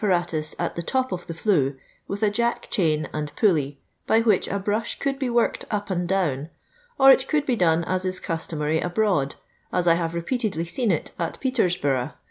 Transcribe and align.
iratus. 0.03 0.55
.t 0.57 0.73
the 0.73 0.81
top 0.81 1.11
of 1.11 1.27
the 1.27 1.33
Hue 1.33 1.77
with 2.07 2.23
a 2.23 2.29
jack 2.31 2.67
chain 2.71 3.07
and 3.13 3.31
pulley, 3.35 3.79
bv 4.07 4.25
which 4.25 4.47
a 4.47 4.57
brush 4.57 4.97
could 4.97 5.19
be 5.19 5.29
worked 5.29 5.63
up 5.69 5.91
and 5.91 6.07
down, 6.07 6.49
of 6.99 7.11
it 7.11 7.27
could 7.27 7.45
be 7.45 7.55
done 7.55 7.83
as 7.83 8.03
is 8.03 8.19
cu&toniary 8.19 8.83
abroad, 8.83 9.35
as 9.71 9.85
I 9.87 9.93
hw 9.97 10.11
repeatedly 10.11 10.65
seen 10.65 10.89
it 10.89 11.11
at 11.19 11.39
Petorsburgh. 11.39 12.13